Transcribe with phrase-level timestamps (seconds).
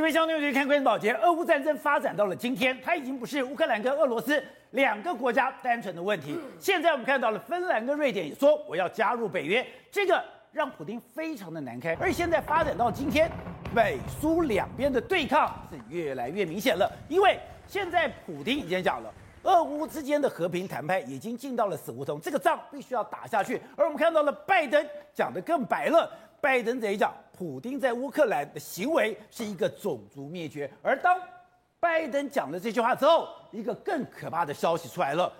[0.00, 6.40] 这边相对于看关键保洁，俄乌战争发展到了今天，它已经不是乌克兰跟俄罗斯两个国家单纯的问题。
[6.58, 11.94] 现在我们看到了芬兰跟瑞典也说我要加入北约，这个让普京非常的难堪。
[12.00, 13.30] 而现在发展到今天，
[13.74, 19.12] 美苏两边的对抗是越来越明显了，因为现在普京已经讲了，
[19.42, 23.60] 俄乌之间的和平谈判已经进到了死胡同，这个仗必须要打下去。
[23.76, 24.82] 而我们看到了拜登
[25.12, 26.10] 讲得更白了。
[26.42, 30.70] 拜登这一讲，普丁在乌克兰的行为是一个种族灭绝。
[30.82, 31.18] 而当
[31.80, 35.32] 拜登讲了这句话之后，一个更可怕的消息出来了：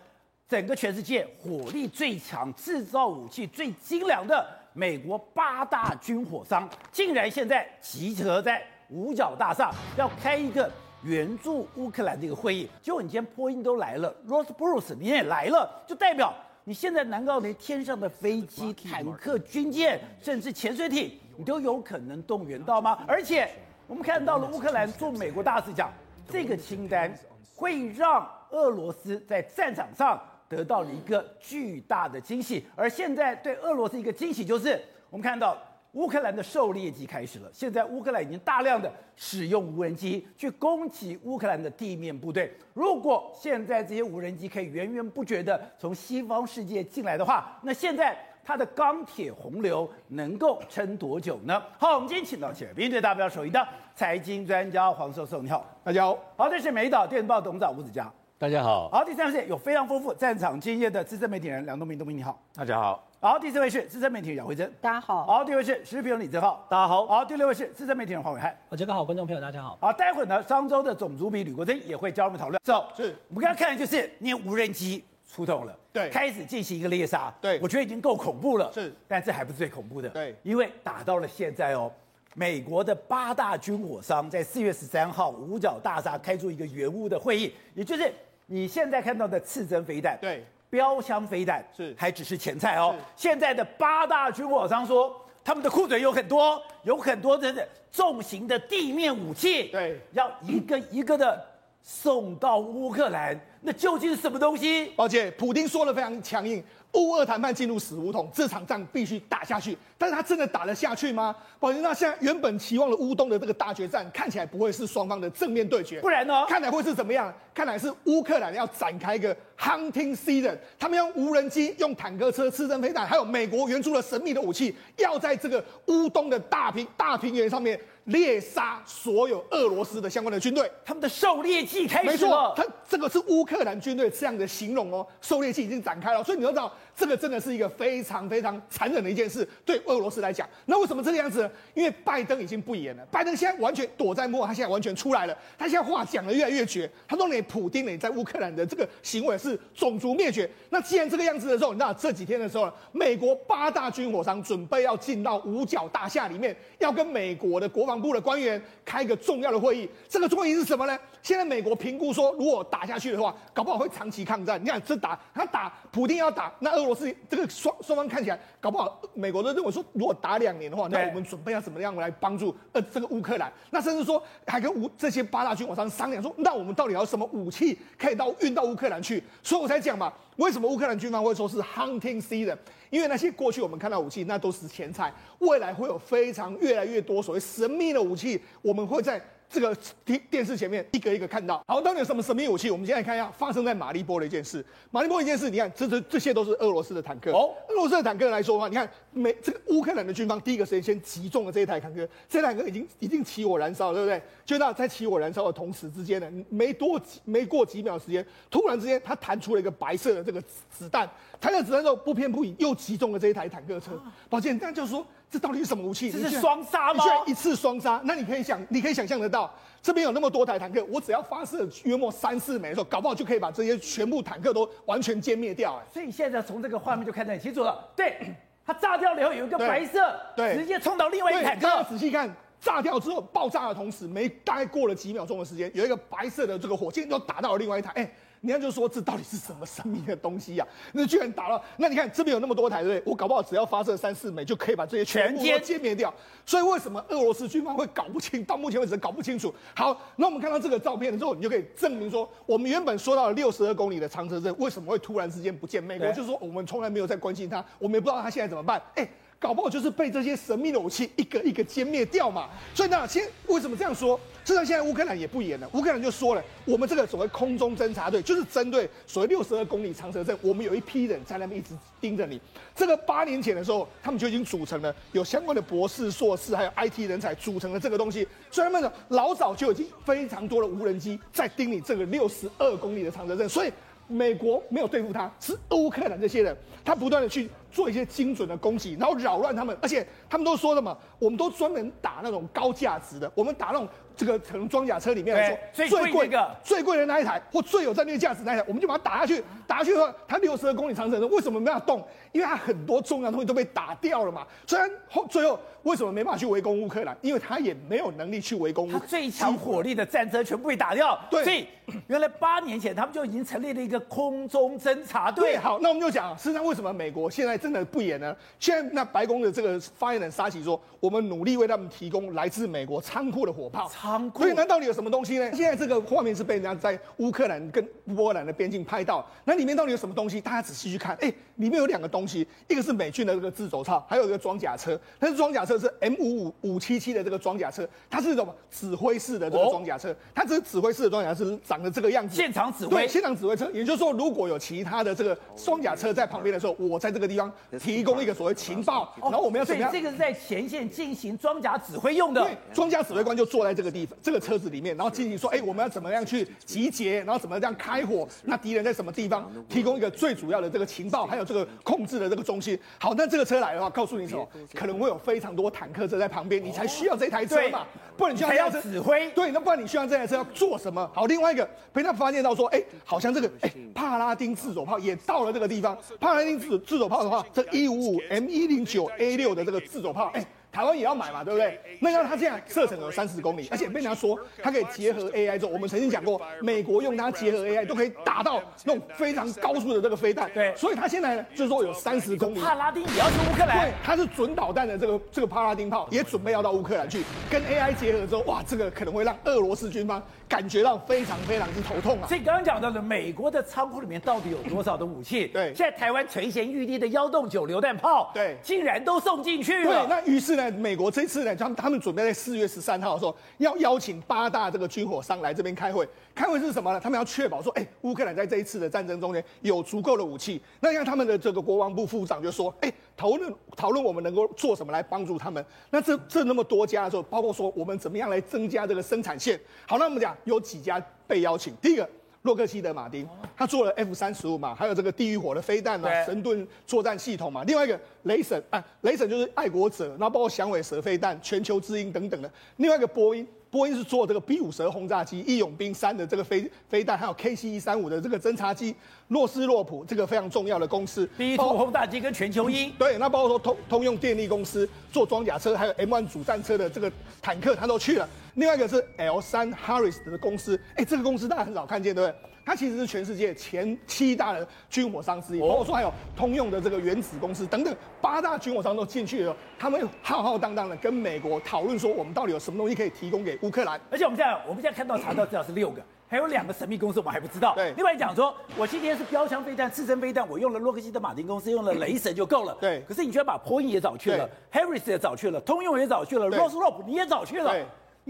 [0.49, 10.73] 整个全世界火力最强、制造武器最精良的美国八大军火商，竟然现在集合在五角大厦，要开一个
[11.03, 12.67] 援助乌克兰的一个会议。
[12.81, 16.33] 结果你今天波音都来了，Ross Bruce 你也来了，就代表。
[16.65, 23.03] 你现在难道连天上的飞机、坦克、军舰，甚至潜水艇，你都有可能动员到吗？
[23.09, 23.51] 而且
[23.87, 25.93] 我们看到了乌克兰驻美国大使讲，
[26.29, 27.13] 这个清单
[27.55, 32.67] 会让俄罗斯在战场上得到了一个巨大的惊喜。
[32.77, 35.57] 而现在对俄罗斯一个惊喜就是，我们看到。
[35.93, 42.53] 乌克兰的狩猎季开始了，现在乌克兰已经大量的使用无人机去攻击乌克兰的地面部队。
[42.75, 51.61] 如果现在这些无人机可以源源不绝的从西方世界进来的话，那现在它的钢铁洪流能够撑多久呢？
[51.77, 53.67] 好，我们今天请到前面对大标手一的
[53.97, 56.17] 财经专家黄授受，你好，大家好。
[56.37, 58.89] 好，这是美岛电子报董事长吴子嘉，大家好。
[58.91, 63.10] 好，第三位是有非常丰富战场经验的资深媒体人梁东明，东明你好，大家好。
[63.23, 65.27] 好，第四位是资深媒体人姚慧珍，大家好。
[65.27, 67.07] 好，第五位是时事评论李正浩，大家好。
[67.07, 69.77] 好，第六位是资深媒体人黄伟汉，我这个好，观众朋友大家好。
[69.79, 72.59] 好，待会呢，商周的总主笔吕国珍也会加入我们讨论。
[72.65, 81.93] 走，是我们刚刚看的就是，你无人机出动了，对，开始进行一个猎杀，对，我觉得已经够恐怖了，是，但这还不是最恐怖的，对，因为打到了现在哦，
[82.35, 88.11] 美国的八大军火商在四月十三号五角大厦开出一个圆屋的会议，也就是
[88.47, 90.43] 你现在看到的刺针飞弹，对。
[90.71, 92.95] 标枪飞弹是还只是前菜哦。
[93.17, 95.15] 现在的八大军火商说，
[95.45, 101.45] 他们的库存有很多，有很多的重型的地面武器，对，要一个一个的
[101.83, 103.39] 送到乌克兰。
[103.61, 104.91] 那究竟是什么东西？
[104.97, 106.65] 而且，普丁说的非常强硬。
[106.95, 109.77] 乌俄谈判进入死胡同，这场仗必须打下去。
[109.97, 111.35] 但是他真的打得下去吗？
[111.59, 116.45] 宝杰，那现在原本期望的乌东的这个大决战，看起来不会是双方的正面对决，不然呢？
[116.49, 117.33] 看来会是怎么样？
[117.55, 130.71] 看来是乌克兰要展开一个 hunting season，他们用无人机、用坦克车、刺针飞弹，还有美国援助的神秘的武器，要在这个乌东的大平大平原上面猎杀所有俄罗斯的相关的军队。
[130.85, 132.13] 他们的狩猎季开始了。
[132.13, 136.23] 没错，他这个是乌克兰军队这样的形容哦，狩猎季已经展开了。
[136.25, 136.73] 所以你要知道。
[136.97, 140.47] 这个真的是一个非常非常残忍的一件事，对俄罗斯来讲。
[140.67, 141.51] 那为什么这个样子呢？
[141.73, 145.35] 因为拜登已经不演了，拜登现在完全躲在幕后，他现在完全出来了。
[145.57, 150.51] 他现在话讲的越来越绝，他说你普丁你在乌克兰的这个行为是种族灭绝。
[150.69, 159.89] 那既然这个样子的时候，你知道这几天的时候，美国八大军火商准备要进到五角大厦里面，要跟美国的国防部的官员开一个重要的会议。
[160.09, 160.97] 这个会议是什么呢？
[161.23, 164.61] 现在美国评估说，如果打下去的话，搞不好会长期抗战。
[164.63, 173.53] 你看这打他打普丁要打，那俄罗斯这个双双方看起来搞不好，美国都认为说，如果打两年的话，那我们准备要怎么样来帮助呃这个乌克兰？
[173.71, 179.23] 那甚至说还跟乌这些八大军火商商量说，那我们到底要什么武器可以到运到乌克兰去？
[179.43, 182.57] 所以我才讲嘛，为什么乌克兰军方会说是 hunting season？
[182.89, 189.21] 因为那些过去我们看到武器，那都是钱财，未来会有非常越来越多所谓神秘的武器，我们会在。
[189.51, 192.71] 这个电电视前面一个一个看到，好，到底有什么神秘武器？
[192.71, 194.65] 我们现在看一下发生在马利波的一件事。
[194.93, 197.33] 马利波一件事，你看，这这这些都是俄罗斯的坦克。
[197.33, 204.23] 哦，俄罗斯的坦克来说的话，你看，美这个乌克兰的军方第一个时间先击中了这一台坦克，这台坦克已经已经起火燃烧了，对不对？
[204.45, 210.41] 就那在起火燃烧的同时之间呢，没多几没过几秒时间，突然之间它弹出了一个白色的这个
[210.71, 211.11] 子弹，
[211.41, 214.01] 弹了子弹之后不偏不倚又击中了这一台坦克车。
[214.29, 215.05] 宝杰，这样就是说。
[215.31, 216.11] 这到底是什么武器？
[216.11, 216.95] 这是双杀吗？
[216.95, 218.01] 你居然一次双杀？
[218.05, 219.49] 那你可以想，你可以想象得到，
[219.81, 225.77] 这边有那么多台坦克，我只要发射约莫三四枚的时候，搞不好就可以把这些全部坦克都完全歼灭掉。
[225.77, 227.89] 哎，所以现在从这个画面就看得很清楚了。
[227.95, 228.35] 对，
[228.67, 230.01] 它炸掉了以后有一个白色，
[230.35, 231.63] 对，直接冲到另外一个坦克。
[231.63, 232.29] 大家仔细看，
[232.61, 237.93] 炸掉之后爆炸的同时，没大概过了几秒钟的时间，有一个白色的这个火箭又打到了另外一台。
[237.95, 238.11] 哎。
[238.43, 240.73] 你看，就说这到底是什么神秘的东西呀、啊？
[240.95, 243.11] 那居然打了，那你看这边有那么多台，对不对？
[243.13, 246.13] 我搞不好只要发射三四枚就可以把这些全部歼灭掉。
[246.47, 248.43] 所以为什么俄罗斯军方会搞不清？
[248.45, 249.55] 到目前为止搞不清楚。
[249.75, 255.83] 好，那我们看到这个照片之后，你就可以证明说，我们原本说到了六十二公里的长城阵，为什么会突然之间不见？
[255.83, 258.83] 美国就是说我们从来没有在关心它，我们也不知道它现在怎么办。
[258.95, 259.07] 哎。
[259.41, 262.51] 搞不好就是被这些神秘的武器一个一个歼灭掉嘛。
[262.75, 264.21] 所以呢，先为什么这样说？
[264.51, 272.41] 事实上，现在乌克兰也不演了，乌克兰就说了，我们这个所谓空中侦察队，就是针对所谓六十二公里长蛇阵，我们有一批人在那边一直盯着你。
[272.75, 283.73] 这个八年前的时候，他们就已经组成了有相关的博士、硕士，还有 IT 人才组成了这个东西，所以他们呢老早就已经非常多的无人机在盯你这个六十二公里的长蛇阵，所以
[284.09, 287.49] 美国没有对付他，是乌克兰这些人，他不断的去。
[287.71, 302.05] 做一些精准的攻击，然后扰乱他们，而且他们都说什么，我们都专门打那种高价值的，我们打那种这个可能装甲车里面来说最贵的最贵的那一台或最有战略价值那一台，我们就把它打下去，打下去的话，它六十二公里长城，为什么没办法动？
[302.33, 304.47] 因为它很多重要的东西都被打掉了嘛。
[304.67, 307.17] 虽然后最后为什么没办法去围攻乌克兰？
[307.23, 308.91] 因为他也没有能力去围攻。
[308.91, 311.19] 他最强火力的战车全部被打掉。
[311.31, 311.67] 对，所以
[312.07, 315.53] 原来八年前他们就已经成立了一个空中侦察队。
[315.53, 318.37] 对，好，那我们就讲，实际上为什么美国现在真的不演了？
[318.59, 323.89] 现在那白宫的这个发言人沙奇说，我们努力为他们提供来自美国仓库的火炮。
[323.89, 324.41] 仓库。
[324.41, 325.51] 所以那到底有什么东西呢？
[325.53, 327.87] 现在这个画面是被人家在乌克兰跟
[328.17, 330.41] 波兰的边境拍到，那里面到底有什么东西？
[330.41, 334.99] 大家仔细去看，哎，里面有两个东西，一个是美军的这个自走炮，还有一个装甲车。
[335.19, 340.15] 但是装甲车是 M 五五五七七的这个装甲车，它是什么指挥式的这个装甲车？
[340.35, 342.35] 它这是指挥式的装甲车是长得这个样子。
[342.35, 342.91] 现场指挥。
[342.91, 343.71] 对，现场指挥车。
[343.73, 348.31] 也就是说，如果有其他的这个装甲车在旁边的时候，我在这个地方提供一个。
[348.41, 349.93] 所谓情报，然后我们要怎么样？
[349.93, 352.43] 这个是在前线进行装甲指挥用的。
[352.43, 358.27] 对，装甲指挥官就坐在这个地方，这个车子里面，然后进行说，哎，我们要怎么样去集结，然后怎么样开火？
[358.45, 359.53] 那敌人在什么地方？
[359.69, 362.79] 提供一个最主要的这个情报，还有这个控制的这个中心。
[362.99, 364.49] 好，那这个车来的话，告诉你什么？
[364.75, 367.85] 可能会有非常多坦克车在旁边，你才需要这台车嘛？
[368.17, 369.31] 不然你需要指挥。
[369.33, 371.11] 对，那不然你需要这台车要做什么？
[371.13, 375.99] 好，另外一个被他发现到说，哎，好像这个哎帕拉丁自走炮也到了这个地方。
[376.21, 380.45] 帕拉丁自自走炮的话，这一五五 M 一零九 A 六的这个自走炮，哎。
[380.73, 381.81] 台湾也要买嘛，对不对？
[381.99, 390.49] 那要它现在射程有三十公里，而且被人家说它可以结合 AI 之后，我们曾经讲过，美国用它结合 AI 都可以打到那种非常高速的这个飞弹。
[390.55, 392.61] 对，所以它现在呢，就是说有三十公里。
[392.61, 393.81] 帕拉丁也要去乌克兰。
[393.81, 402.29] 对，它是准导弹的这个这个帕拉丁炮也准备要到乌克兰去，跟 AI 结合之后，哇，这个可能会让俄罗斯军方感觉到非常非常之头痛啊。
[402.29, 405.47] 所以刚刚讲到的美国的仓库里面到底有多少的武器？
[405.47, 410.07] 对，现在台湾垂涎欲滴的幺洞九榴弹炮，对，竟然都送进去了。
[410.07, 411.41] 对，那于是呢，美国这次。
[411.57, 416.09] 他们他们准备在四月十三号的时候要邀请八大这个军火商来这边开会。
[416.35, 416.99] 开会是什么呢？
[416.99, 420.61] 他们要确保说，哎，乌克兰在这一次的战争中间有足够的武器。
[420.81, 425.63] 那像他们的这个国防部副长就说，哎，讨论讨论我们能够做什么来帮助他们。
[425.91, 429.61] 那这这那么多家的时候，包括说我们怎么样来增加这个生产线。
[429.87, 431.75] 好，那我们讲有几家被邀请。
[431.83, 432.09] 第一个。
[432.43, 437.63] 洛克希德马丁，他做了 F 三十五嘛，还有这个地狱火的飞弹嘛，神盾作战系统嘛。
[437.65, 442.51] 另外一个雷神啊，雷神就是爱国者，然后包括响尾蛇飞弹、全球之鹰等等的。
[442.77, 448.95] 另外一个波音，波音是做这个 B 五十轰炸机、义勇兵三的这个飞飞弹，还有 KC 一三五的这个侦察机。
[449.29, 452.93] 洛斯洛普这个非常重要的公司，B 2轰炸机跟全球鹰。
[452.99, 458.29] 对，那包括说通通用电力公司做装甲车，还有 M1 主战车的这个坦克，他都去了。
[458.55, 462.50] 另外一个是 L 三 Harris 的公司，哎，这个公司大家很少看见，对不对？
[462.71, 469.57] 它其实是全世界前七大的军火商之一，包括说还有通用的这个原子公司等等，八大军火商都进去了。
[469.77, 474.01] 他们浩浩荡荡的跟美国讨论说，我们到底有什么东西可以提供给乌克兰？
[474.09, 477.75] 而且我们现在我们现在看到查到至少是六个，还有两个神秘公司我们还不知道。
[477.75, 482.77] 对，另外讲说，我今天是标枪飞弹、刺针飞弹，我用了洛克希德马丁公司用了雷神就够了。
[482.81, 487.75] 对，可是你居然把波音也找去了，Harris 也找去了，通用也找去了，Northrop 你也找去了。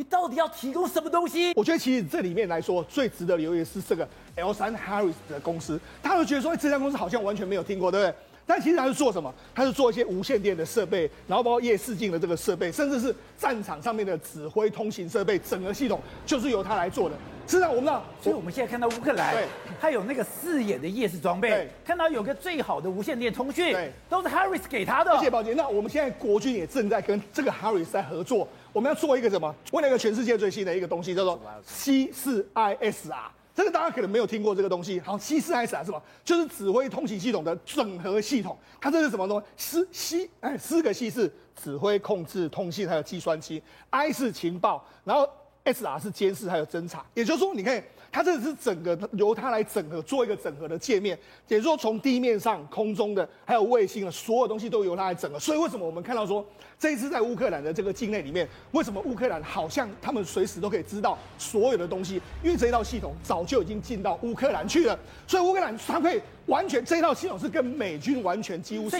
[0.00, 1.52] 你到底要提供什么东西？
[1.54, 8.14] 我觉得其实这里面来说，最值得留意的是这个 L 三 Harris 的公司，他会觉得说，这家公司好像完全没有听过，对不对？
[8.47, 9.33] 但其实他是做什么？
[9.54, 17.14] 他是做一些无线电的设备，然后包括夜视镜的这个设备，甚至是战场上面的指挥通行设备，整个系统就是由他来做的。
[17.47, 19.45] 实际上，我们知道，所以我们现在看到乌克兰，对，
[19.78, 25.14] 他有那个四眼的夜视装备，对，看到有个最好的无线电通讯，对，都是 Harris 给他的。
[25.19, 25.52] 谢谢宝杰。
[25.52, 28.49] 那我们现在国军也正在跟这个 Harris 在合作。
[28.72, 29.54] 我们要做一个什么？
[29.72, 33.14] 为了一个全世界最新的一个东西，叫做 C 四 ISR。
[33.52, 35.00] 这个大家可能没有听过这个东西。
[35.00, 36.00] 好，C 四 ISR 是什么？
[36.24, 38.56] 就是指挥通信系统的整合系统。
[38.80, 39.46] 它这是什么东西？
[39.56, 45.28] 四 C 哎，四个 C 是指挥、控制、通信还有计算机，I 是情报，然后
[45.72, 47.04] SR 是监视还有侦查。
[47.14, 47.82] 也就是说，你看。
[48.12, 55.38] 它这个是整个由它来整合，做一个整合的界面，也就是说从地面上、空中的，还有卫星的所有东西都由它来整合。
[55.38, 56.44] 所以为什么我们看到说
[56.76, 62.20] 这一次在乌克兰的这个境内里面，为什么乌克兰好像他们随时都可以知道所有的东西？
[62.42, 64.98] 因为这一套系统早就已经进到乌克兰去了，
[65.28, 68.96] 所以乌克兰它可以完全这一套系统是跟美军完全几乎是。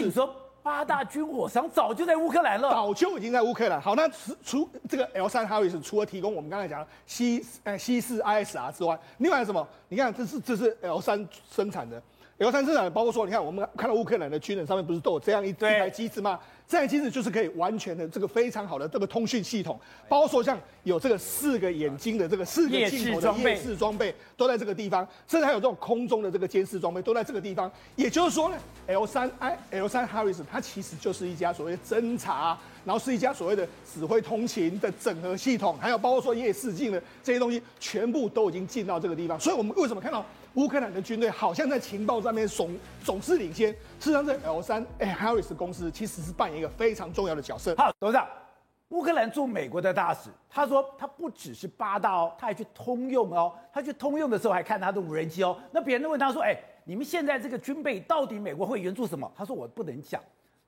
[0.63, 3.81] 八大军火商早就在乌克兰了，早就已经在乌克兰。
[3.81, 9.67] 好，那除除这个 L 三 Harris 除了提供我们刚才讲的 C 呃 C 四 ISR 之外，另外什么？
[9.89, 12.01] 你看这是这是 L 三生产的
[12.41, 16.39] ，L 三生产的包括说，你看我们看到乌克兰的军人上面不是都有这样一一台机子吗？
[16.67, 19.79] 这台机子就是可以完全的这个非常好的这个通讯系统，
[20.09, 27.71] 包括说像有这个四个眼睛的这个四个镜头的夜视装备都在这个地方，甚至还有这种空中的这个监视装备都在这个地方。
[27.95, 28.57] 也就是说呢
[28.87, 39.39] ，L 三 I L 三 Harris 它其实就是一家所谓的侦察，然后是一家所谓的指挥通勤的整合系统，还有包括说夜视镜的这些东西，全部都已经进到这个地方。
[39.39, 40.25] 所以我们为什么看到？
[40.55, 47.73] 乌克兰的军队好像在情报上面总总是领先，事实上，这 L 三 Harris 公司其实是扮演一个非常重要的角色。
[47.77, 48.27] 好，董事长，
[48.89, 55.57] 乌克兰驻美国的大使他说，他不只是八大哦，他还去通用哦，他去通用的时候还看他的无人机哦。
[55.71, 56.53] 那别人都问他说，哎，
[56.83, 59.31] 你们现在这个军备到底美国会援助什么？
[59.33, 60.21] 他说我不能讲，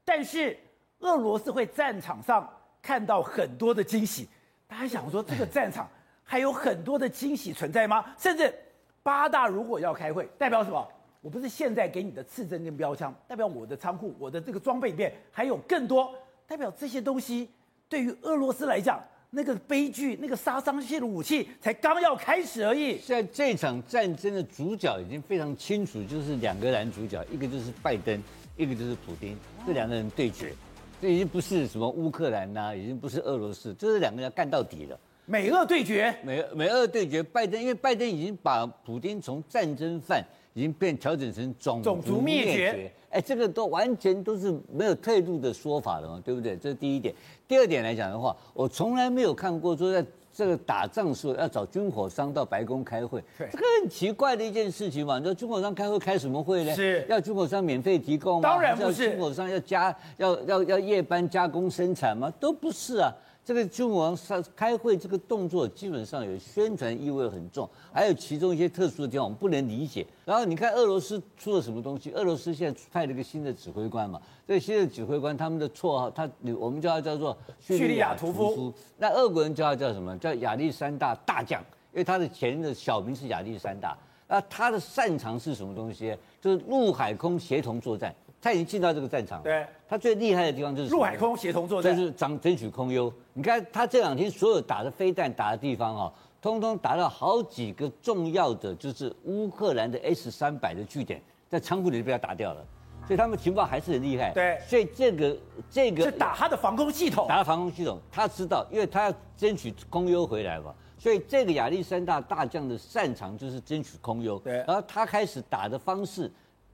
[0.05, 0.57] 但是
[0.99, 2.49] 俄罗斯会战场上
[2.81, 4.29] 看到很多的惊喜。
[4.65, 5.89] 大家想说，这个战场
[6.23, 8.05] 还有很多的惊喜存在吗？
[8.17, 8.53] 甚至。
[9.03, 10.87] 八大如果要开会，代表什么？
[11.21, 16.13] 我不是现在给你的刺针跟标枪，代表我的仓库、我的这个装备里面还有更多，
[16.47, 17.49] 代表这些东西
[17.87, 22.97] 对于俄罗斯来讲，那个悲剧、那个杀伤性的武器才刚要开始而已。
[22.97, 28.21] 现在这场战争的主角已经非常清楚，就是两个男主角，一个就是拜登，
[28.57, 30.53] 一个就是普丁，这两个人对决，
[31.01, 34.99] 这已经不是什么乌克兰呐、已经不是俄罗斯，就是两个人要干到底了。
[35.25, 46.57] 美俄对决，美美俄对决，拜登因为拜登已经把普京从战争犯已经变调整成种种族灭绝，哎，这个都完全都是没有退路的说法了嘛，对不对？
[46.57, 47.15] 这是第一点。
[47.47, 55.19] 第二点来讲的话，我从来没有看过说在这个打仗时候要找军火商到白宫开会，这个很奇怪的一件事情嘛。
[55.19, 56.75] 你说军火商开会开什么会呢？
[56.75, 58.49] 是要军火商免费提供吗？
[58.49, 59.11] 当然不是。
[59.11, 62.29] 军火商要加要要要夜班加工生产吗？
[62.41, 63.13] 都不是啊。
[63.45, 70.05] 这个君王上开会这个动作基本上有宣传意味很重，还有其中一些特殊的地方我们不能理解。
[70.23, 72.11] 然后你看俄罗斯出了什么东西？
[72.11, 78.73] 俄罗斯现在派了一个新的指挥官嘛，这个新的指挥官他们的绰号，他我们叫他叫做叙利亚屠夫。
[78.97, 80.17] 那俄国人叫他叫什么？
[80.17, 83.97] 叫亚历山大大将，因为他的前任的小名是亚历山大。
[84.25, 86.17] 那他的擅长是什么东西？
[86.39, 88.15] 就是陆海空协同作战。
[88.43, 89.43] 他已经进到这个战场了。
[89.45, 93.11] 对，他最厉害的地方就是陆海空协同作战，就是争争取空优。
[93.31, 102.65] 你看他这两天所有打的飞弹打的地方哦，通通打到好几个重要的，就是乌克兰的 S 三百的据点，在仓库里就被他打掉了。
[103.07, 104.31] 所以他们情报还是很厉害。
[104.31, 105.37] 对，所以这个
[105.69, 110.73] 这个是打他的防空系统，打他防空系统，他知道，因为他要争取空优回来嘛。
[110.97, 114.37] 所以这个亚历山大大将的擅长就是争取空优。
[114.39, 116.29] 对，然后他开始打的方式。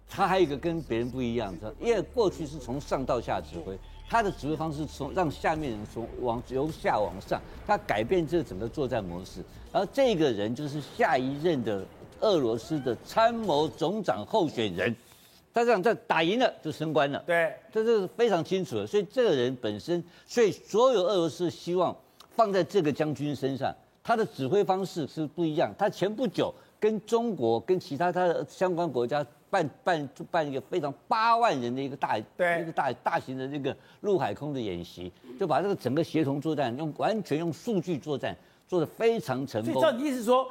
[0.10, 3.78] 他还有一个跟别人不一样的，因为过去是从上到下指挥，
[4.10, 9.44] 他的指挥方式从让下面人从往由下往上，他改变这整个作战模式。
[9.72, 11.86] 然后这个人就是下一任的
[12.22, 14.96] 俄罗斯的参谋总长候选人，
[15.54, 17.24] 他这样在打赢了就升官了。
[17.28, 18.88] 对，这是非常清楚的。
[18.88, 21.96] 所以这个人本身，所以所有俄罗斯希望
[22.36, 23.72] 放在这个将军身上，
[24.04, 25.72] 他的指挥方式是不一样。
[25.78, 29.26] 他前不久跟中国跟其他他的相关国家。
[29.52, 39.74] 办办办一个非常八万人的一个大对一个大大型的这个陆海空的演习，就把这个整个协同作战用完全用数据作战做得非常成功。
[39.74, 40.48] 所以照你意思说，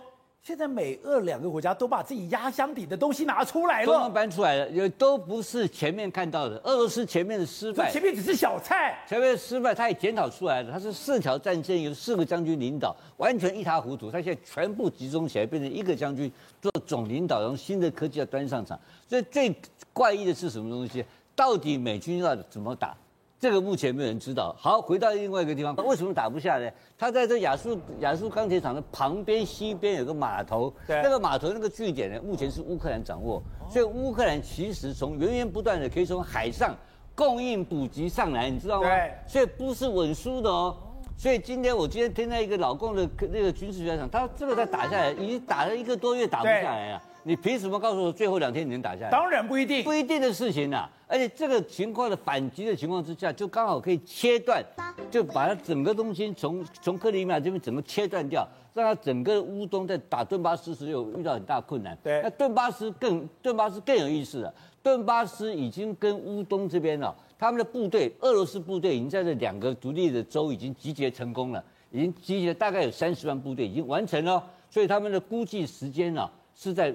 [0.49, 6.57] 现在美俄两个国家都把自己压箱底的东西拿出来了，都能搬出来了，也都不是前面看到的。
[6.64, 8.99] 俄罗斯前面的失败，前面只是小菜。
[9.07, 10.73] 前面的失败，他也检讨出来了。
[10.73, 14.11] 他是四条战线，由四个将军领导，完全一塌糊涂。
[14.11, 18.81] 他现在全部集中起来，变成一个将军做总领导，然后新的科技要端上场。
[19.07, 19.55] 所以最
[19.93, 21.05] 怪异的是什么东西？
[21.37, 22.97] 到底美军要怎么打？
[23.40, 24.54] 这个目前没有人知道。
[24.59, 26.68] 好，回到另外一个地方，为什么打不下呢？
[26.99, 33.40] 他在这亚速亚速钢铁厂的旁边西边有个码头，那个码头那个据点呢，目前是乌克兰掌握。
[33.71, 36.75] 所以乌克兰其实从源源不断的可以从海上
[37.14, 38.88] 供应补给上来，你知道吗？
[38.88, 39.12] 对。
[39.26, 40.76] 所以不是稳输的哦。
[41.16, 47.02] 所以今天我今天听到一个老共的那个军事学家讲，他这个在打下来，已经打了一个多月，打不下来了。
[47.28, 49.11] 你凭什么告诉我最后两天你能打下来？
[49.11, 50.90] 当然不一定，不一定的事情呐、啊。
[51.06, 54.64] 而且这个情况的反击的情况之下，就刚好可以切断，
[55.11, 61.94] 就把它整个东西从从克里米亚这边整个切断掉，让它整个乌东在打顿巴斯时有遇到很大困难。
[62.02, 64.54] 对，那顿巴斯更顿巴斯更有意思了。
[64.82, 76.26] 顿巴斯已经跟乌东这边了，他们的部队，俄罗斯部队已经在这两个独立的州已经集结成功了，已经集结大概有三十万部队已经完成了，所以他们的估计时间呢？
[76.61, 76.93] 是在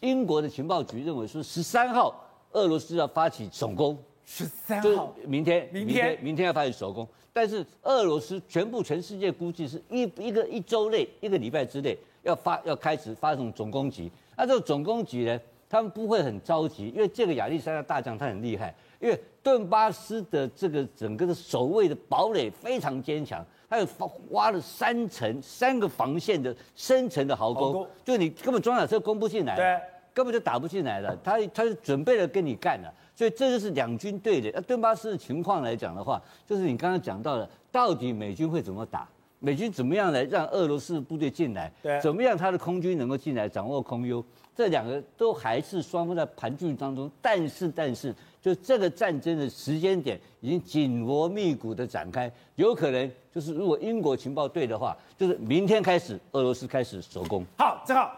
[0.00, 2.14] 英国的情报局认为说，十三号
[2.52, 3.96] 俄罗斯要发起总攻，
[4.26, 7.08] 十三号，明天，明天明天要发起首攻。
[7.32, 14.12] 但是俄罗斯全部全世界估计是一一个一周内一个礼拜之内要发要开始发动总攻击。
[14.36, 23.86] 那这个总攻击呢，他们不会很着急，因为这个亚历山大大将他很厉害，因为顿巴斯的这个整个的守卫的堡垒非常坚强，他有
[24.30, 29.80] 挖了三层三个防线的深层的壕沟，就你根本装甲车攻不进来，对，
[30.14, 31.16] 根本就打不进来了。
[31.24, 32.92] 他他是准备了跟你干了。
[33.14, 34.52] 所以这就是两军对垒。
[34.54, 39.08] 那顿巴斯的情况来讲的话，就是你刚刚讲到的，到底美军会怎么打？
[39.38, 41.72] 美军怎么样来让俄罗斯部队进来？
[41.82, 44.22] 对，怎么样他的空军能够进来掌握空优？
[44.54, 47.10] 这两个都还是双方在盘踞当中。
[47.22, 48.14] 但是，但是，
[48.46, 57.44] 就这个战争的时间点已经紧锣密鼓的展开，有可能就是如果英国情报对的话，就是明天开始俄罗斯开始首攻。
[57.58, 58.16] 好，正好。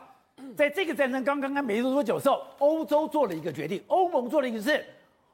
[0.55, 4.85] 在这个战争刚刚刚没多久的时候，欧洲做了一个决定，欧盟做了一个事，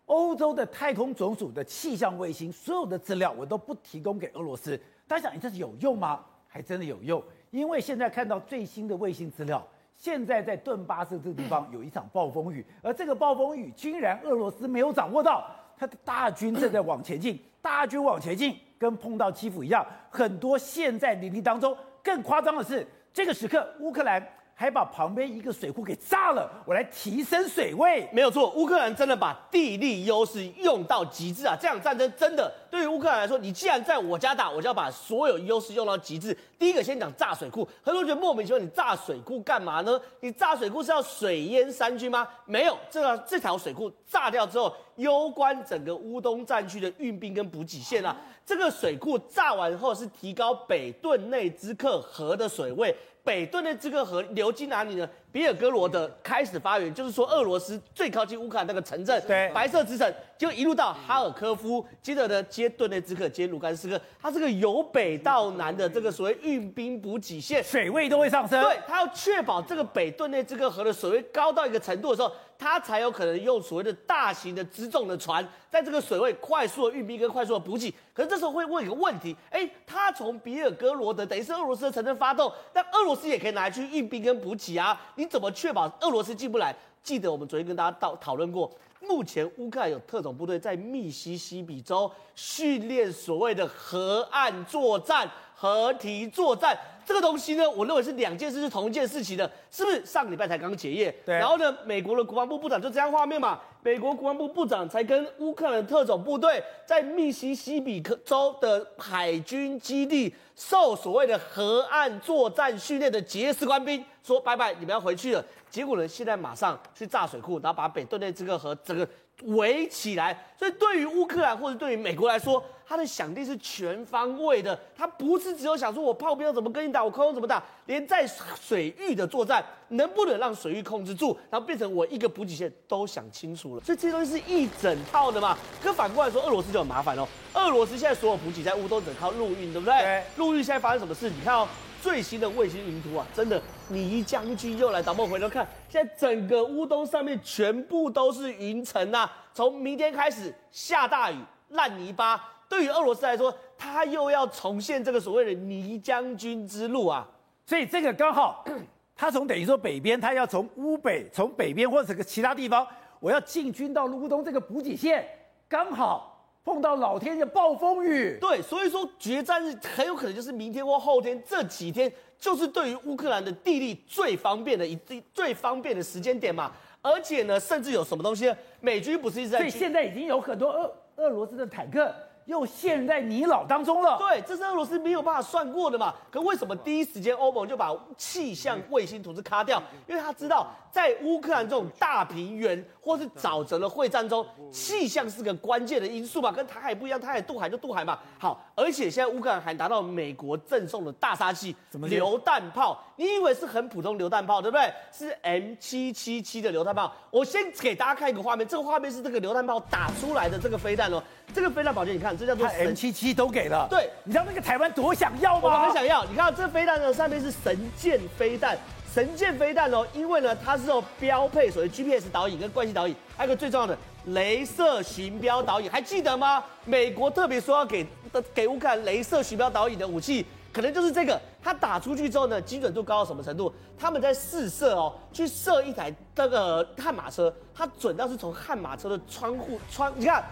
[0.06, 4.80] 欧洲的太空总署的气象卫星所有的资料我都不提供给俄罗斯。
[5.08, 6.24] 大家想，你这是有用吗？
[6.46, 7.20] 还真的有用，
[7.50, 21.76] 因为现在看到最新的卫星资料，现在在顿巴斯这个地方有一场暴风雨，而这个暴风雨竟然俄罗斯没有掌握到，他的大军正在往前进，大军往前进，跟碰到基辅一样，很多现在泥泞当中。
[22.02, 24.22] 更夸张的是，这个时刻乌克兰。
[24.54, 28.08] 还把旁边一个水库给炸了，我来提升水位。
[28.12, 31.56] 没有错，乌克兰真的把地利优势用到极致啊！
[31.60, 36.36] 这场战争真的对于乌克兰来说，你既然在我家打，我就要把所有优势用到极致。
[36.56, 40.00] 第一个先讲炸水库，很多人觉得莫名其妙，你炸水库干嘛呢？
[40.20, 42.26] 你炸水库是要水淹三军吗？
[42.46, 48.16] 没有，这个这条水库炸掉之后，攸关整个乌东战区的运兵跟补给线啊。
[48.46, 52.94] 这个水库炸完后是提高北顿内兹克河的水位。
[53.24, 55.08] 北顿内兹克河流经哪里呢？
[55.32, 68.62] 比尔哥罗德开始发源，就是说俄罗斯最靠近乌克兰那个城镇，对，白色之城，就一路到哈尔科夫，接着呢接顿内兹克，接卢甘斯克，它这个由北到南的这个所谓运兵补给线，水位都会上升。
[68.62, 77.92] 对，它要确保这个北顿内兹克河的水位高到一个程度的时候，它才有可能用所谓的大型的辎重的船，在这个水位快速的运兵跟快速的补给。
[78.12, 85.00] 可是这时候会问一个问题，哎，它从比尔哥罗德等于是俄罗斯的城镇发动，但俄罗斯也可以拿来去运兵跟补给啊。
[85.16, 86.74] 你怎么确保俄罗斯进不来？
[87.02, 96.74] 记得我们昨天跟大家讨讨论过，目前乌克兰有特种部队在密西西比州训练所谓的河岸作战、河堤作战。
[97.06, 100.04] 这个东西呢，我认为是两件事是同一件事情的，是不是？
[100.06, 101.36] 上个礼拜才刚结业，对。
[101.36, 115.44] 然后呢，美国的国防部部长就这样画面嘛，美国国防部部长才跟乌克兰的特种部队在密西西比州的海军基地受所谓的河岸作战训练的结业式官兵说拜拜，你们要回去了。
[115.68, 119.06] 结果呢，现在马上去炸水库，然后把北顿内这个河整个
[119.42, 120.36] 围起来。
[120.56, 128.26] 所以对于乌克兰或者对于美国来说，他的想定是全方位的，他不是只有想说我炮兵要怎么跟你打，我空中怎么打，连在
[128.60, 133.82] 水域的作战能不能让水域控制住，然后变成我一个补给线都想清楚了。
[133.82, 135.56] 所 以这些东西是一整套的嘛。
[135.82, 137.26] 可反过来说，俄罗斯就很麻烦哦。
[137.54, 139.94] 俄罗斯现在所有补给在乌东只靠陆运，对不对？
[140.00, 140.24] 对。
[140.36, 141.30] 陆运现在发生什么事？
[141.30, 141.66] 你看哦，
[142.02, 149.30] 最新的卫星云图啊，真的，你将军又来导播回头看，现在整个乌东上面全部都是云层呐。
[149.54, 151.36] 从明天开始下大雨，
[151.70, 152.52] 烂泥巴。
[152.68, 157.26] 对于俄罗斯来说，他又要重现这个所谓的泥将军之路啊，
[157.66, 158.64] 所以这个刚好，
[159.14, 162.86] 他从等于说北边，他要从乌北，从北边或者是个其他地方，
[163.20, 165.26] 我要进军到乌东这个补给线，
[165.68, 168.38] 刚好碰到老天的暴风雨。
[168.40, 174.98] 对，所以说决战日很有可能就是明天或后天这几天，就是对于乌克兰的地利最方便的一
[175.32, 176.72] 最方便的时间点嘛。
[177.02, 178.56] 而且呢，甚至有什么东西呢？
[178.80, 182.10] 美军不是一直在，所以现在已经有很多俄俄罗斯的坦克。
[182.46, 184.18] 又陷在泥沼当中了。
[184.18, 186.14] 对，这是俄罗斯没有办法算过的嘛。
[186.30, 189.82] 可为什么第一时间欧盟就把气象卫星图纸卡掉？
[190.06, 196.52] 因为他知道，在乌克兰这种大平原或是沼泽的会战中，气象是个关键的因素嘛。
[196.52, 198.18] 跟台海不一样，台海渡海就渡海嘛。
[198.38, 201.74] 好，而且现在乌克兰还拿到美国赠送的大杀器——
[202.08, 203.02] 榴弹炮。
[203.16, 204.92] 你以为是很普通榴弹炮，对不对？
[205.12, 207.12] 是 M 七七七的榴弹炮。
[207.30, 211.22] 我先给大家看一个画面，这个画面是这个榴弹炮打出来的这个飞弹哦。
[211.54, 212.33] 这个飞弹宝剑，你看。
[212.36, 215.60] 这叫做 M 七七都给了，对，你知道那个台湾多想要吗？
[215.62, 216.24] 我们很想要。
[216.24, 218.76] 你看这飞弹呢，上面是神箭飞弹，
[219.12, 223.96] 神箭飞弹哦，因为呢它是有标配所谓 GPS 导引跟惯性导引，还有个最重要的
[224.28, 226.62] 镭射巡标导引，还记得吗？
[226.84, 228.06] 美国特别说要给
[228.54, 231.40] 给乌克兰镭射巡标导引的武器，可能就是这个。
[231.62, 233.72] 它打出去之后呢，精准度高到什么程度？
[233.98, 240.44] 他们在试射哦，去射一台那个悍马车，它准到是从悍马车的窗户窗，你看。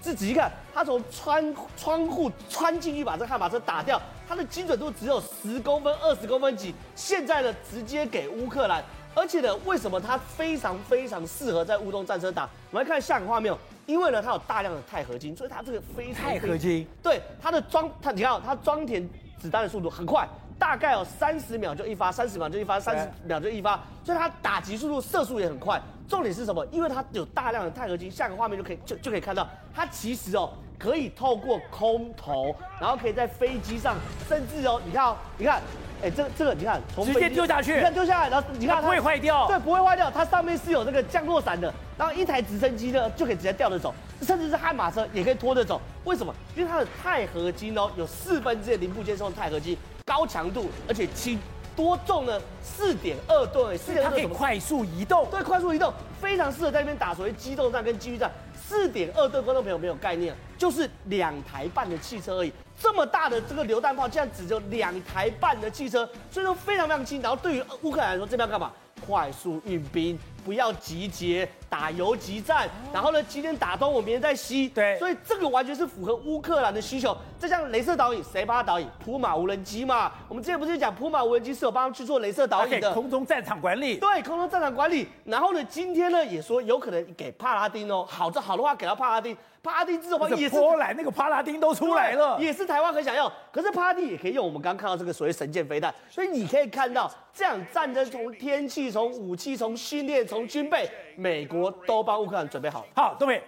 [0.00, 6.74] 仔细看，他从窗窗户穿进去把这悍马车打掉，他的精准度只有十公分、二十公分几。
[6.96, 8.82] 现在呢，直接给乌克兰，
[9.14, 12.48] 而且呢，为什么它非常非常适合在乌东战车打？
[12.70, 13.54] 我们来看下个画面，
[13.86, 19.08] 因为呢，它有大量的钛合金，所以它这个非常钛合金，对它的装，它你看它装填
[19.38, 20.26] 子弹的速度很快。
[20.60, 25.80] 大概有三十秒就一发，三十秒就一发，三十秒就一发，所以它打击速度、射速也很快。
[26.06, 26.64] 重点是什么？
[26.70, 33.96] 因为它有大量的钛合金，下个画面就可以就就可以看到，它其实哦可以透过空投，然后可以在飞机上，
[34.28, 35.62] 甚至哦你看哦，你看，
[36.02, 45.80] 哎这个这个你看，从直接丢下去，你看丢下来，然后你看它不会坏掉，对，不会坏掉，它上面是有那个降落伞的，然后一台直升机呢就可以直接吊着走，甚至是悍马车也可以拖着走。
[46.04, 46.34] 为什么？
[46.56, 49.78] 因为它的钛合金哦有四分之一的零部件是用钛合金。
[50.10, 51.38] 高强度，而且轻，
[51.76, 52.36] 多重呢？
[52.60, 58.28] 四点二吨，四点二吨，它可以快速移动，对，快速移动，非常适合在那边打所谓机动战跟机遇战。
[58.60, 62.52] 四点二吨，观众朋友没有概念，就是两台半的汽车而已。
[62.76, 67.22] 这么大的这个榴弹炮，竟然只有两台半的汽车，所以说非常非常轻。
[67.22, 68.72] 然后对于乌克兰来说，这边要干嘛？
[69.06, 72.68] 快速运兵，不要集结，打游击战。
[72.92, 74.68] 然后呢，今天打东，我明天再西。
[74.68, 77.16] 对，所以这个完全是符合乌克兰的需求。
[77.38, 78.86] 这像镭射导引，谁帮他导引？
[79.02, 80.12] 普马无人机嘛。
[80.28, 83.96] 我们之前不是讲普马无人机是有帮他去做镭射导引的，空中战场管理。
[83.96, 85.06] 对，空中战场管理。
[85.24, 89.36] 然后呢，今天呢也说有可能给帕拉丁哦，好这好的话给到帕拉丁。
[89.62, 93.30] 帕拉丁这种也是波兰那个帕拉丁都出来了，也是台湾很想要。
[93.52, 102.88] 可是帕拉丁也可以用我们刚刚看到这个所谓神剑飞弹，所以你可以看到这样战争从天气、从武器、从训练、从军备，美国都帮乌克兰准备好了。
[102.94, 103.42] 好，各位，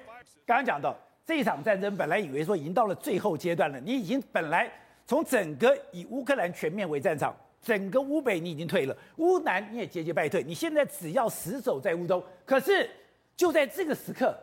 [0.44, 0.92] 刚刚讲到
[1.24, 4.68] 这一场战争，本来以为说已经到了最后阶段了，你已经本来
[5.06, 12.20] 从整个以乌克兰全面为战场，整个乌北你已经退了，乌南你也节节败退，你现在只要死守在乌东。
[12.44, 12.90] 可是
[13.36, 14.36] 就在这个时刻。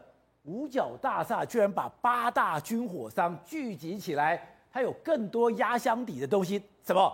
[0.46, 6.60] 五角大厦居然把八大军火商聚集起来，还有更多压箱底的东西。
[6.84, 7.14] 什么？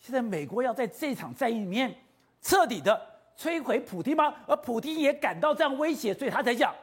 [0.00, 1.94] 现在美国要在这场战役里面
[2.40, 3.00] 彻底的
[3.38, 4.34] 摧毁普京吗？
[4.46, 6.74] 而普京也感到这样威胁，所以他才讲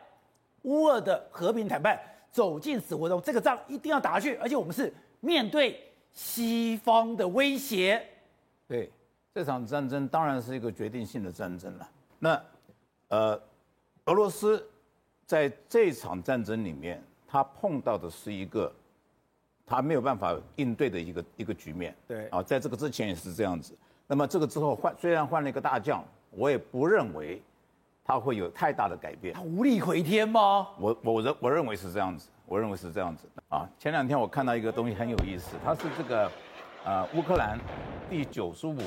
[0.64, 2.00] 乌俄的和平谈判
[2.32, 4.36] 走进死胡同，这个仗一定要打下去。
[4.36, 5.80] 而且我们是面对
[6.14, 8.06] 西方的威胁。
[8.68, 8.92] 对，
[9.34, 11.90] 这场战争当然是一个决定性的战争了。
[12.20, 12.42] 那
[13.10, 13.42] 呃，
[14.06, 14.70] 俄罗斯。
[15.26, 18.72] 在这场战争里面，他碰到的是一个
[19.66, 21.96] 他没有办法应对的一个一个局面。
[22.06, 23.74] 对啊，在这个之前也是这样子。
[24.06, 26.04] 那么这个之后换，虽然换了一个大将，
[26.36, 27.42] 我也不认为
[28.04, 29.34] 他会有太大的改变。
[29.34, 30.68] 他无力回天吗？
[30.80, 33.28] 我我认我认为是这样子，我认为是这样子。
[33.50, 36.32] 啊，前两天我看到一个东西很有意思，它是这个
[36.84, 37.60] 呃乌克兰
[38.10, 38.78] 第九十五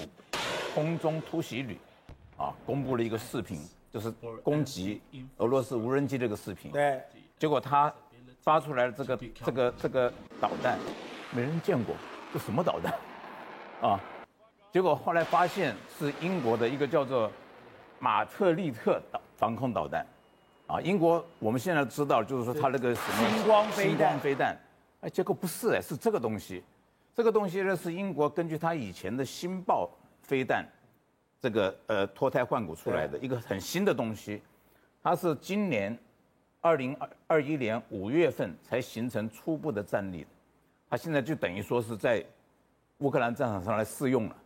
[0.74, 1.78] 空中突袭旅
[2.36, 3.58] 啊公布了一个视频。
[3.88, 4.10] 就是
[4.42, 5.00] 攻击
[5.38, 7.00] 俄罗斯无人机这个视频，对，
[7.38, 7.90] 结果他
[8.42, 10.78] 发出来的这个这个这个导弹，
[11.30, 11.96] 没人见过，
[12.30, 12.92] 这什么导弹？
[13.80, 14.00] 啊，
[14.76, 17.32] 结果后来发现是英国的一个叫做
[17.98, 20.06] 马特利特导防空导弹，
[20.66, 24.54] 啊，英国我们现在知道就是说它那个什么星光飞弹，飞弹，
[25.00, 26.62] 哎，结果不是哎，是这个东西，
[27.14, 29.88] 这个东西呢是英国根据它以前的星爆
[30.20, 30.62] 飞弹。
[31.40, 34.42] 这个呃脱胎换骨出来的一个很新的东西，
[35.02, 35.98] 它是今年
[36.60, 40.26] 二零二二一年五月份才形成初步的战力，
[40.90, 42.22] 它现在就等于说是在
[42.98, 44.36] 乌克兰战场上来试用了，啊，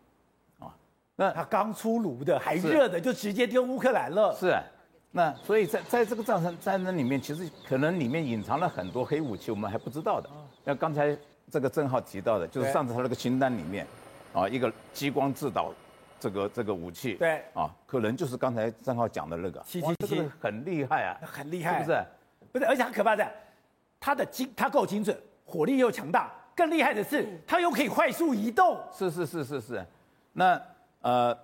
[1.20, 4.34] 那它刚出炉的还热的就直接丢乌克兰了。
[4.34, 4.62] 是啊，
[5.10, 10.30] 那所以在在这个战争战争里面，其实可能里面隐藏了很多黑武器，我们还不知道的。
[10.64, 11.14] 那刚才
[11.50, 13.86] 这个郑浩提到的，就是上次他那个清单里面，
[14.32, 15.72] 啊，一个激光制导。
[16.22, 22.04] 这个这个武器对啊，可能就是刚才郑浩讲的那个，七七七，很厉害啊，很厉害，是不是？
[22.52, 23.26] 不是，而且很可怕的，
[23.98, 28.78] 它的精，它够精准，火力又强大，更厉害的是，它又可以快速移动。
[28.92, 29.86] 是是是是是，
[30.34, 30.60] 那
[31.02, 31.36] 呃，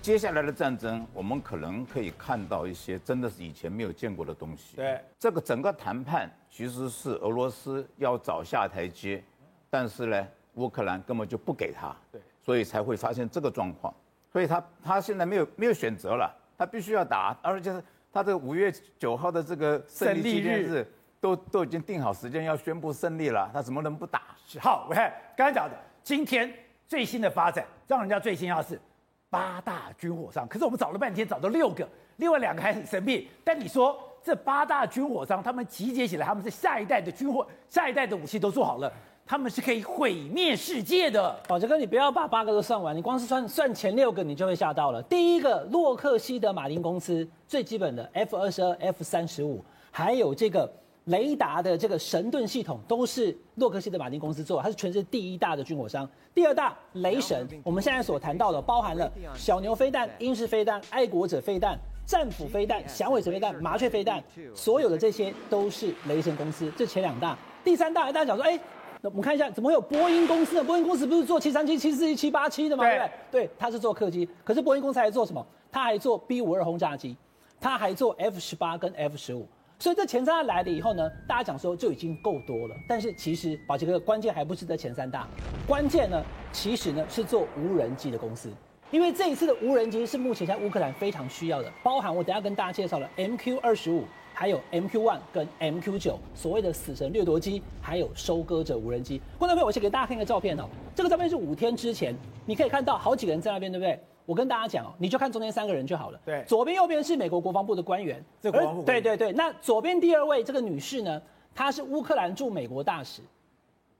[0.00, 4.76] 接下来的战争，我们可能可以看到一些真的是以前没有见过的东西。
[4.76, 9.22] 对，这个整个谈判其实是俄罗斯要找下台阶，
[9.68, 11.94] 但是呢，乌克兰根本就不给他。
[12.12, 12.20] 对。
[12.40, 13.92] 所以才会发现这个状况，
[14.32, 17.82] 所以他他现在没有没有选择了，他必须要打，而且
[18.12, 20.86] 他这个五月九号的这个胜利纪念日
[21.20, 24.22] 都都已经定好时间要宣布胜利了，他怎么能不打？
[24.60, 26.54] 好，我看刚才讲的今天
[26.86, 28.80] 最新的发展，让人家最惊讶是
[29.28, 33.28] 八大军火商，可是我们找了半天找到六个，另外两个还很神秘。
[33.42, 38.92] 但你说这八大军火商他们集结起来，他们是下一代的军火，下一代的武器都做好了。
[39.28, 41.36] 他们是可以毁灭世界的。
[41.48, 45.02] 宝杰哥，你不要把八个都算完，你光是算算前六个，你就会吓到了。
[45.02, 50.72] 第一个，洛克希德马丁公司最基本的 F 二十二、F 三十五，还有这个
[51.06, 56.08] 雷达的这个神盾系统都是洛克希德马丁公司做，它是全世界第一大的军火商。
[56.34, 66.72] 第二大雷神，我们现在所谈到的包含了小牛飞弹、英式飞弹、爱国者飞弹、战斧飞弹、响尾蛇飞弹、麻雀飞弹，所有的这些都是雷神公司。
[66.76, 68.58] 这前两大，第三大大家讲说，哎，
[69.00, 70.64] 那我们看一下，怎么会有波音公司呢？
[70.64, 72.82] 波音公司不是做七三七、七四七、七八七的吗？
[72.82, 73.46] 对不对？
[73.46, 75.46] 对，它是做客机，可是波音公司还做什么？
[75.70, 77.16] 它还做 B 五二轰炸机，
[77.60, 79.46] 它还做 F 十八跟 F 十五。
[79.78, 82.74] 所以这前三大来了以后呢，大家讲说就已经够多了。
[82.88, 85.28] 但是其实宝杰哥关键还不是在前三大，
[85.66, 88.50] 关键呢其实呢是做无人机的公司，
[88.90, 99.20] 因为这一次的无人机是目前在乌克兰非常需要的，包含我等下跟大家介绍了 MQ 二十五，还有 MQ one 跟 MQ 九，所谓的死神掠夺机，还有收割者无人机。
[99.38, 104.00] 观众朋友，我先给大家看一个照片哦，这个照片是五天之前，你可以看到好几个人在那边，对不对？
[104.26, 106.20] 我跟大家讲哦，你就看中间三个人就好了。
[106.24, 108.22] 对，左边右边是美国国防部的官员。
[108.42, 108.82] 这国防部。
[108.82, 111.22] 对对对，那左边第二位这个女士呢，
[111.54, 113.22] 她是乌克兰驻美国大使。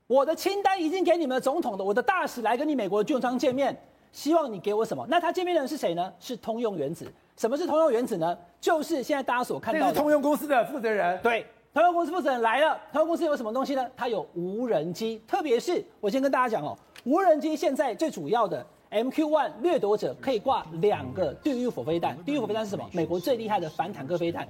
[0.09, 3.77] 我的清单已经给你们总统的，我的大使来跟你美国的军方见面，
[4.13, 5.07] 希望你给我什么？
[5.09, 6.13] 那他见面的人是谁呢？
[6.19, 7.11] 是通用原子。
[7.37, 8.37] 什么是通用原子呢？
[8.61, 9.87] 就是现在大家所看到的。
[9.87, 11.21] 这是通用公司的负责人。
[11.23, 12.81] 对，通用公司负责人来了。
[12.93, 13.87] 通用公司有什么东西呢？
[13.97, 18.65] 它有无人机，特别是我先跟大家讲哦，无人机现在最主要的。
[18.91, 22.89] MQ-1 掠夺者可以挂两个地狱火飞弹，地狱火飞弹是什么？
[22.93, 24.47] 美国最厉害的反坦克飞弹。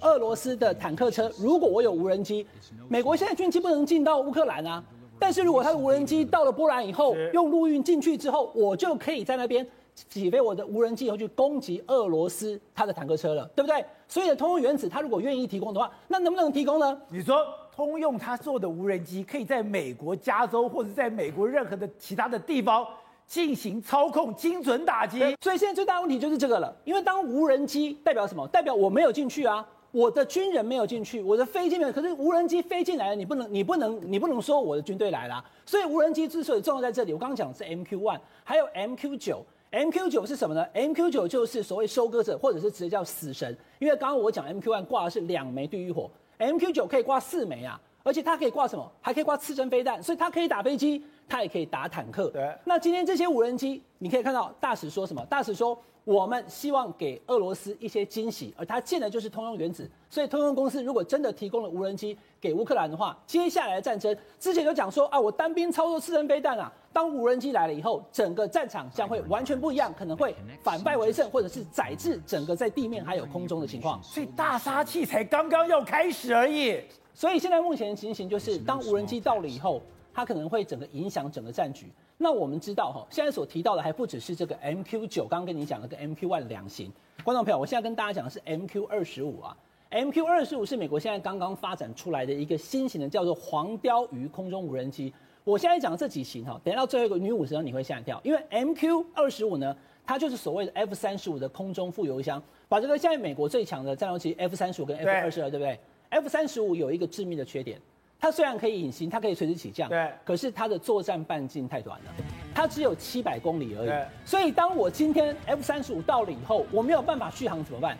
[0.00, 2.46] 俄罗斯的坦克车，如果我有无人机，
[2.88, 4.84] 美国现在军机不能进到乌克兰啊。
[5.18, 13.84] 但是如果他的无人机到了波兰以后，用陆运进去之后，我就可以在那边起飞我的无人机，以后去攻击俄罗斯他的坦克车了，对不对？
[14.06, 17.00] 所以呢，通用原子他如果愿意提供的话，那能不能提供呢？
[17.08, 22.86] 你说通用他做的无人机可以在美国加州或者在美国任何的其他的地方。
[23.28, 26.74] 进行操控、精准打击，所以现在最大问题就是这个了。
[26.84, 28.48] 因为当无人机代表什么？
[28.48, 31.92] 代表我没有进去啊，我的军人没有进去，我的飞机没有。
[31.92, 35.44] 可是无人机飞进来了，你不能，你不能，你不能说我的军队来了。
[35.66, 39.44] 所以无人机之所以重要在这里，我刚刚讲的是 MQ one，还有 MQ 九。
[39.70, 43.54] MQ 九是什么呢？MQ 九就是所谓收割者，或者是直接叫死神。
[43.78, 48.90] 因为刚刚我讲 MQ one 挂的是两枚地狱火，MQ 九可以挂四枚啊，而且它可以挂什么？
[49.02, 51.04] 还可以挂刺针飞弹，所以它可以打飞机。
[51.28, 52.28] 它也可以打坦克。
[52.30, 52.50] 对。
[52.64, 55.22] 那今天这些无人机，你可以看到大使说什么？
[55.26, 59.86] 大使说，我们希望给俄罗斯一些惊喜，而他建的就是通用原子。
[60.08, 74.02] 所以通用公司如果真的提供了无人机给乌克兰的话，接下来的战争之前就讲说啊，我单兵操作刺针飞弹啊，当无人机来了以后，整个战场将会完全不一样，可能会反败为胜，或者是载制整个在地面还有空中的情况。
[74.02, 76.80] 所以大杀器才刚刚要开始而已。
[77.18, 79.82] 所以现在目前的情形就是，当无人机到了以后。
[80.14, 81.86] 它可能会整个影响整个战局。
[82.16, 86.90] 那我们知道哈，现在所提到的还不只是这个 MQ 九，刚刚跟你讲了个 MQ one 两型。
[87.22, 89.56] 观众朋友，我现在跟大家讲的是 MQ 二十五啊
[89.92, 95.12] ，MQ 二十五是美国现在刚刚发展出来的一个新型的，叫做黄貂鱼空中无人机。
[95.44, 102.42] 我现在讲这几型哈，等到最后一个女武神你会吓一跳，因为 MQ 二十五呢，它就是所谓的 F 三十五的空中副油箱。
[102.68, 105.78] 把这个现在美国最强的战斗机 F 三十五跟 F 二十二，对不对
[106.10, 107.80] ？F 三十五有一个致命的缺点。
[108.20, 112.10] 它虽然可以隐形，它可以垂直起降，对，可是它的作战半径太短了，
[112.52, 113.86] 它只有七百公里而已。
[113.86, 117.96] 对，所以当我今天 F 三十五到了以后，我没有办法续航怎么办？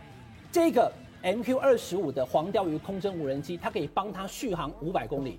[0.50, 0.90] 这个
[1.22, 5.38] MQ 二十五的黄钓鱼空中无人机，它可以帮它续航五百公里。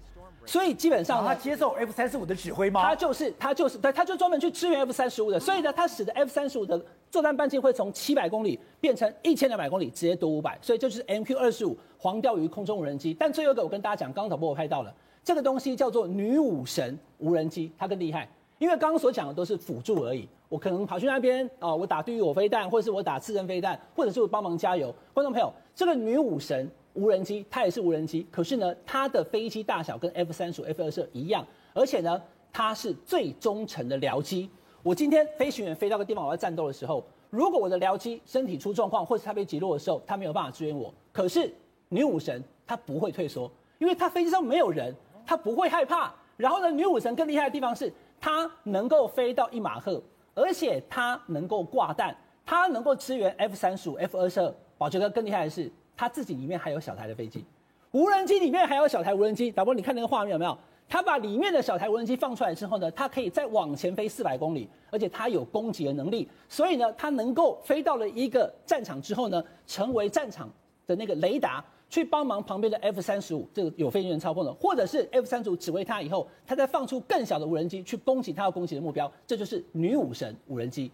[0.49, 2.81] 所以基本上他接受 F 三十五的指挥吗？
[2.81, 5.39] 他就是他就是对，他就专门去支援 F 三十五的。
[5.39, 10.57] 所以呢，他使得 F 三十五的作战半径会从七百公里变成一千两百公里，直接多五百。
[10.59, 13.13] 所以这就是 MQ 二十五黄钓鱼空中无人机。
[13.13, 14.91] 但最后一个我跟大家讲，刚刚导播我拍到了，
[15.23, 20.27] 这个东西叫做女武神无人机，它更厉害，因为刚刚所讲的都是辅助而已。
[20.47, 24.91] 我可能跑去那边啊，我打地狱火飞弹，或者是我打刺针飞弹，或者是我帮忙加油。
[25.13, 26.67] 观众朋友，这个女武神。
[26.99, 34.49] 无人机，它也是无人机，可是呢，它的飞机大小跟 F 三十五、F 二十二一样，而且呢，它是最忠诚的僚机。
[34.83, 40.93] 我今天飞行员飞到个地方，我要战斗的时候，如果我的僚机身体出状况，或是它被击落的时候，它没有办法支援我。
[41.13, 41.49] 可是
[41.87, 44.93] 女武神她不会退缩，因为它飞机上没有人，
[45.25, 46.13] 它不会害怕。
[46.35, 50.01] 然后呢，女武神更厉害的地方是，它能够飞到一马赫，
[50.33, 54.53] 而且它能够挂弹，它能够支援 F 三十五、F 二十二。
[54.77, 55.71] 宝杰哥更厉害的是。
[55.99, 57.43] 它自己里面还有小台的飞机，
[57.91, 59.51] 无人机里面还有小台无人机。
[59.51, 60.57] 导播，你看那个画面有没有？
[60.87, 66.25] 它把里面的小台无人机放出来之后呢，它可以再往前飞四百公里，而且它有攻击的能力。
[66.47, 70.49] 所以呢，它能够飞到了一个战场之后呢，成为战场
[70.87, 79.11] 的那个雷达，去帮忙旁边的 F 三十五这个有飞行员操控的，或者是 F 三十五指挥它以后，它再放出更小的无人机去攻击它要攻击的目标。
[79.27, 80.89] 这就是女武神无人机。